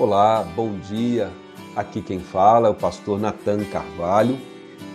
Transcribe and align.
Olá, 0.00 0.42
bom 0.56 0.78
dia. 0.78 1.30
Aqui 1.76 2.00
quem 2.00 2.20
fala 2.20 2.68
é 2.68 2.70
o 2.70 2.74
pastor 2.74 3.20
Natan 3.20 3.62
Carvalho 3.64 4.38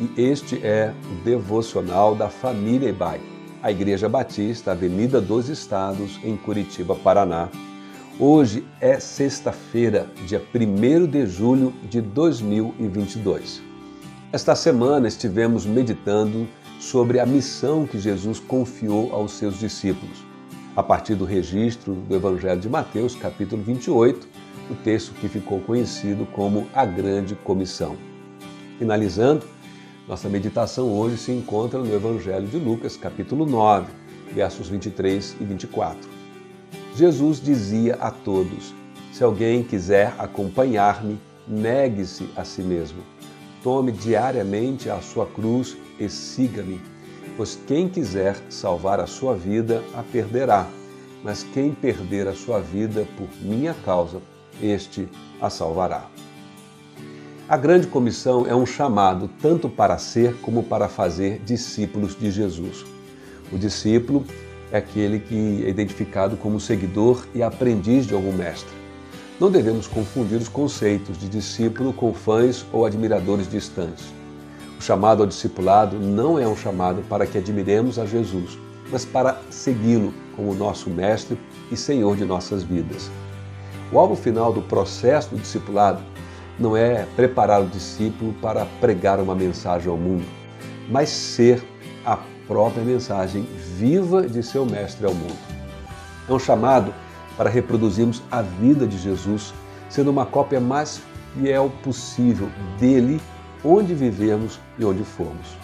e 0.00 0.22
este 0.22 0.64
é 0.64 0.94
o 1.10 1.24
devocional 1.24 2.14
da 2.14 2.28
família 2.28 2.88
Ibai, 2.88 3.20
a 3.60 3.72
Igreja 3.72 4.08
Batista, 4.08 4.70
Avenida 4.70 5.20
dos 5.20 5.48
Estados, 5.48 6.20
em 6.22 6.36
Curitiba, 6.36 6.94
Paraná. 6.94 7.48
Hoje 8.16 8.64
é 8.80 9.00
sexta-feira, 9.00 10.06
dia 10.24 10.40
1 10.54 11.06
de 11.08 11.26
julho 11.26 11.74
de 11.90 12.00
2022. 12.00 13.60
Esta 14.32 14.54
semana 14.54 15.08
estivemos 15.08 15.66
meditando 15.66 16.46
sobre 16.78 17.18
a 17.18 17.26
missão 17.26 17.88
que 17.88 17.98
Jesus 17.98 18.38
confiou 18.38 19.12
aos 19.12 19.32
seus 19.32 19.58
discípulos. 19.58 20.24
A 20.76 20.82
partir 20.82 21.16
do 21.16 21.24
registro 21.24 21.92
do 21.92 22.14
Evangelho 22.14 22.60
de 22.60 22.68
Mateus, 22.68 23.16
capítulo 23.16 23.62
28, 23.64 24.28
o 24.72 24.76
texto 24.76 25.12
que 25.20 25.28
ficou 25.28 25.60
conhecido 25.60 26.26
como 26.26 26.66
a 26.74 26.84
Grande 26.84 27.34
Comissão. 27.34 27.96
Finalizando, 28.78 29.46
nossa 30.08 30.28
meditação 30.28 30.90
hoje 30.92 31.18
se 31.18 31.30
encontra 31.30 31.78
no 31.78 31.94
Evangelho 31.94 32.46
de 32.46 32.56
Lucas, 32.56 32.96
capítulo 32.96 33.46
9, 33.46 33.92
versos 34.34 34.68
23 34.68 35.36
e 35.40 35.44
24. 35.44 36.10
Jesus 36.96 37.40
dizia 37.40 37.94
a 37.96 38.10
todos: 38.10 38.74
Se 39.12 39.22
alguém 39.22 39.62
quiser 39.62 40.14
acompanhar-me, 40.18 41.18
negue-se 41.46 42.28
a 42.34 42.44
si 42.44 42.62
mesmo. 42.62 43.02
Tome 43.62 43.92
diariamente 43.92 44.90
a 44.90 45.00
sua 45.00 45.26
cruz 45.26 45.76
e 46.00 46.08
siga-me. 46.08 46.80
Pois 47.36 47.58
quem 47.66 47.88
quiser 47.88 48.36
salvar 48.48 49.00
a 49.00 49.06
sua 49.06 49.36
vida, 49.36 49.82
a 49.94 50.02
perderá. 50.02 50.66
Mas 51.22 51.44
quem 51.54 51.72
perder 51.72 52.26
a 52.26 52.34
sua 52.34 52.58
vida 52.58 53.06
por 53.16 53.28
minha 53.40 53.74
causa, 53.84 54.20
este 54.60 55.08
a 55.40 55.48
salvará. 55.48 56.06
A 57.48 57.56
grande 57.56 57.86
comissão 57.86 58.46
é 58.46 58.54
um 58.54 58.64
chamado 58.64 59.28
tanto 59.40 59.68
para 59.68 59.98
ser 59.98 60.34
como 60.40 60.62
para 60.62 60.88
fazer 60.88 61.40
discípulos 61.44 62.18
de 62.18 62.30
Jesus. 62.30 62.84
O 63.52 63.58
discípulo 63.58 64.24
é 64.70 64.78
aquele 64.78 65.20
que 65.20 65.64
é 65.66 65.68
identificado 65.68 66.36
como 66.36 66.58
seguidor 66.58 67.26
e 67.34 67.42
aprendiz 67.42 68.06
de 68.06 68.14
algum 68.14 68.32
mestre. 68.32 68.72
Não 69.38 69.50
devemos 69.50 69.86
confundir 69.86 70.38
os 70.38 70.48
conceitos 70.48 71.18
de 71.18 71.28
discípulo 71.28 71.92
com 71.92 72.14
fãs 72.14 72.64
ou 72.72 72.86
admiradores 72.86 73.50
distantes. 73.50 74.04
O 74.78 74.82
chamado 74.82 75.22
ao 75.22 75.26
discipulado 75.26 75.98
não 75.98 76.38
é 76.38 76.46
um 76.46 76.56
chamado 76.56 77.02
para 77.08 77.26
que 77.26 77.38
admiremos 77.38 77.98
a 77.98 78.06
Jesus, 78.06 78.58
mas 78.90 79.04
para 79.04 79.40
segui-lo 79.50 80.14
como 80.36 80.54
nosso 80.54 80.88
mestre 80.88 81.38
e 81.70 81.76
senhor 81.76 82.16
de 82.16 82.24
nossas 82.24 82.62
vidas. 82.62 83.10
O 83.92 83.98
alvo 83.98 84.16
final 84.16 84.50
do 84.50 84.62
processo 84.62 85.28
do 85.28 85.36
discipulado 85.36 86.00
não 86.58 86.74
é 86.74 87.04
preparar 87.14 87.60
o 87.60 87.66
discípulo 87.66 88.32
para 88.40 88.64
pregar 88.80 89.20
uma 89.20 89.34
mensagem 89.34 89.90
ao 89.90 89.98
mundo, 89.98 90.24
mas 90.88 91.10
ser 91.10 91.62
a 92.02 92.16
própria 92.46 92.82
mensagem 92.82 93.42
viva 93.76 94.26
de 94.26 94.42
seu 94.42 94.64
mestre 94.64 95.04
ao 95.04 95.12
mundo. 95.12 95.36
É 96.26 96.32
um 96.32 96.38
chamado 96.38 96.94
para 97.36 97.50
reproduzirmos 97.50 98.22
a 98.30 98.40
vida 98.40 98.86
de 98.86 98.96
Jesus, 98.96 99.52
sendo 99.90 100.10
uma 100.10 100.24
cópia 100.24 100.58
mais 100.58 101.02
fiel 101.34 101.70
possível 101.82 102.48
dele, 102.78 103.20
onde 103.62 103.92
vivemos 103.92 104.58
e 104.78 104.86
onde 104.86 105.04
formos. 105.04 105.54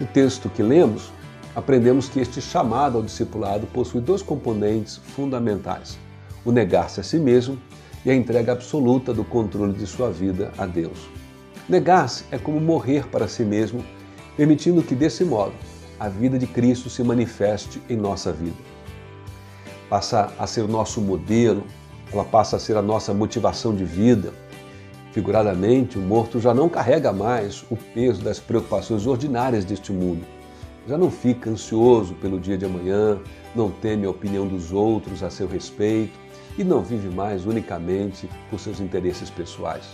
No 0.00 0.08
texto 0.08 0.48
que 0.48 0.62
lemos, 0.62 1.12
aprendemos 1.54 2.08
que 2.08 2.18
este 2.18 2.40
chamado 2.40 2.98
ao 2.98 3.04
discipulado 3.04 3.68
possui 3.68 4.00
dois 4.00 4.22
componentes 4.22 4.96
fundamentais 4.96 5.96
o 6.44 6.52
negar-se 6.52 7.00
a 7.00 7.02
si 7.02 7.18
mesmo 7.18 7.58
e 8.04 8.10
a 8.10 8.14
entrega 8.14 8.52
absoluta 8.52 9.12
do 9.12 9.24
controle 9.24 9.72
de 9.72 9.86
sua 9.86 10.10
vida 10.10 10.52
a 10.56 10.66
Deus. 10.66 11.08
Negar-se 11.68 12.24
é 12.30 12.38
como 12.38 12.60
morrer 12.60 13.06
para 13.08 13.28
si 13.28 13.44
mesmo, 13.44 13.84
permitindo 14.36 14.82
que, 14.82 14.94
desse 14.94 15.24
modo, 15.24 15.52
a 15.98 16.08
vida 16.08 16.38
de 16.38 16.46
Cristo 16.46 16.88
se 16.88 17.02
manifeste 17.04 17.80
em 17.88 17.96
nossa 17.96 18.32
vida. 18.32 18.56
Passa 19.88 20.32
a 20.38 20.46
ser 20.46 20.62
o 20.62 20.68
nosso 20.68 21.00
modelo, 21.00 21.64
ela 22.12 22.24
passa 22.24 22.56
a 22.56 22.58
ser 22.58 22.76
a 22.76 22.82
nossa 22.82 23.12
motivação 23.12 23.74
de 23.74 23.84
vida. 23.84 24.32
Figuradamente, 25.12 25.98
o 25.98 26.00
morto 26.00 26.40
já 26.40 26.54
não 26.54 26.68
carrega 26.68 27.12
mais 27.12 27.64
o 27.70 27.76
peso 27.76 28.22
das 28.22 28.38
preocupações 28.38 29.06
ordinárias 29.06 29.64
deste 29.64 29.92
mundo. 29.92 30.24
Já 30.88 30.96
não 30.96 31.10
fica 31.10 31.50
ansioso 31.50 32.14
pelo 32.14 32.40
dia 32.40 32.56
de 32.56 32.64
amanhã, 32.64 33.18
não 33.54 33.70
teme 33.70 34.06
a 34.06 34.10
opinião 34.10 34.46
dos 34.46 34.72
outros 34.72 35.22
a 35.22 35.30
seu 35.30 35.46
respeito, 35.46 36.18
e 36.58 36.64
não 36.64 36.82
vive 36.82 37.08
mais 37.08 37.46
unicamente 37.46 38.28
por 38.48 38.58
seus 38.58 38.80
interesses 38.80 39.30
pessoais. 39.30 39.84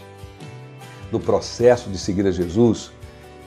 No 1.12 1.20
processo 1.20 1.88
de 1.90 1.98
seguir 1.98 2.26
a 2.26 2.30
Jesus, 2.30 2.90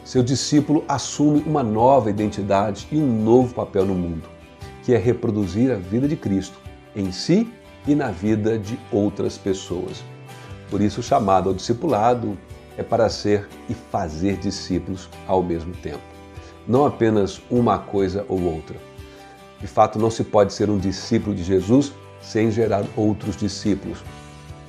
seu 0.03 0.23
discípulo 0.23 0.83
assume 0.87 1.43
uma 1.45 1.61
nova 1.61 2.09
identidade 2.09 2.87
e 2.91 2.97
um 2.97 3.23
novo 3.23 3.53
papel 3.53 3.85
no 3.85 3.93
mundo, 3.93 4.27
que 4.83 4.93
é 4.93 4.97
reproduzir 4.97 5.71
a 5.71 5.75
vida 5.75 6.07
de 6.07 6.15
Cristo 6.15 6.57
em 6.95 7.11
si 7.11 7.51
e 7.87 7.93
na 7.93 8.09
vida 8.09 8.57
de 8.57 8.79
outras 8.91 9.37
pessoas. 9.37 10.03
Por 10.69 10.81
isso, 10.81 11.01
o 11.01 11.03
chamado 11.03 11.49
ao 11.49 11.55
discipulado 11.55 12.37
é 12.77 12.83
para 12.83 13.09
ser 13.09 13.47
e 13.67 13.73
fazer 13.73 14.37
discípulos 14.37 15.09
ao 15.27 15.43
mesmo 15.43 15.73
tempo. 15.73 16.01
Não 16.67 16.85
apenas 16.85 17.41
uma 17.49 17.77
coisa 17.77 18.25
ou 18.29 18.41
outra. 18.41 18.77
De 19.59 19.67
fato, 19.67 19.99
não 19.99 20.09
se 20.09 20.23
pode 20.23 20.53
ser 20.53 20.69
um 20.69 20.77
discípulo 20.77 21.35
de 21.35 21.43
Jesus 21.43 21.91
sem 22.21 22.51
gerar 22.51 22.83
outros 22.95 23.35
discípulos. 23.35 23.99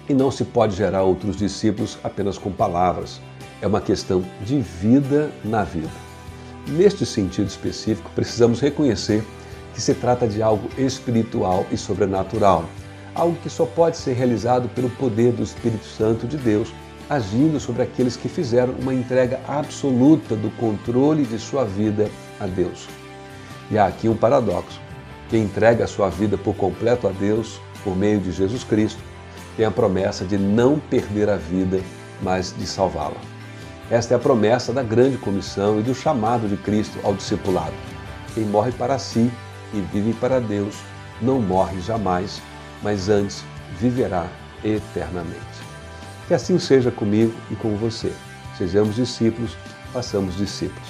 E 0.08 0.14
não 0.14 0.30
se 0.30 0.44
pode 0.44 0.76
gerar 0.76 1.02
outros 1.02 1.36
discípulos 1.36 1.98
apenas 2.02 2.36
com 2.38 2.50
palavras. 2.50 3.20
É 3.62 3.66
uma 3.66 3.80
questão 3.80 4.24
de 4.44 4.60
vida 4.60 5.30
na 5.44 5.62
vida. 5.62 5.90
Neste 6.66 7.04
sentido 7.06 7.48
específico, 7.48 8.10
precisamos 8.14 8.60
reconhecer 8.60 9.24
que 9.74 9.80
se 9.80 9.94
trata 9.94 10.26
de 10.26 10.42
algo 10.42 10.68
espiritual 10.78 11.66
e 11.70 11.76
sobrenatural, 11.76 12.64
algo 13.14 13.36
que 13.42 13.50
só 13.50 13.64
pode 13.64 13.96
ser 13.96 14.14
realizado 14.14 14.68
pelo 14.70 14.90
poder 14.90 15.32
do 15.32 15.42
Espírito 15.42 15.84
Santo 15.84 16.26
de 16.26 16.36
Deus, 16.36 16.72
agindo 17.08 17.58
sobre 17.58 17.82
aqueles 17.82 18.16
que 18.16 18.28
fizeram 18.28 18.74
uma 18.74 18.94
entrega 18.94 19.40
absoluta 19.48 20.36
do 20.36 20.50
controle 20.56 21.24
de 21.24 21.38
sua 21.38 21.64
vida 21.64 22.08
a 22.38 22.46
Deus. 22.46 22.88
E 23.70 23.78
há 23.78 23.86
aqui 23.86 24.08
um 24.08 24.16
paradoxo. 24.16 24.80
Quem 25.30 25.44
entrega 25.44 25.84
a 25.84 25.86
sua 25.86 26.10
vida 26.10 26.36
por 26.36 26.56
completo 26.56 27.06
a 27.06 27.12
Deus, 27.12 27.60
por 27.84 27.96
meio 27.96 28.20
de 28.20 28.32
Jesus 28.32 28.64
Cristo, 28.64 29.00
tem 29.56 29.64
a 29.64 29.70
promessa 29.70 30.24
de 30.24 30.36
não 30.36 30.78
perder 30.78 31.30
a 31.30 31.36
vida, 31.36 31.80
mas 32.20 32.52
de 32.58 32.66
salvá-la. 32.66 33.20
Esta 33.88 34.14
é 34.14 34.16
a 34.16 34.20
promessa 34.20 34.72
da 34.72 34.82
grande 34.82 35.16
comissão 35.16 35.78
e 35.78 35.82
do 35.82 35.94
chamado 35.94 36.48
de 36.48 36.56
Cristo 36.56 36.98
ao 37.04 37.14
discipulado. 37.14 37.74
Quem 38.34 38.44
morre 38.44 38.72
para 38.72 38.98
si 38.98 39.30
e 39.72 39.80
vive 39.92 40.12
para 40.14 40.40
Deus 40.40 40.76
não 41.22 41.40
morre 41.40 41.80
jamais, 41.80 42.42
mas 42.82 43.08
antes 43.08 43.44
viverá 43.78 44.26
eternamente. 44.64 45.40
Que 46.26 46.34
assim 46.34 46.58
seja 46.58 46.90
comigo 46.90 47.34
e 47.50 47.56
com 47.56 47.76
você. 47.76 48.12
Sejamos 48.58 48.96
discípulos, 48.96 49.56
façamos 49.92 50.36
discípulos. 50.36 50.88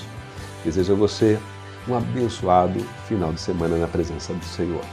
Desejo 0.64 0.92
a 0.94 0.96
você 0.96 1.38
um 1.90 1.96
abençoado 1.96 2.80
final 3.08 3.32
de 3.32 3.40
semana 3.40 3.76
na 3.76 3.88
presença 3.88 4.32
do 4.32 4.44
Senhor. 4.44 4.84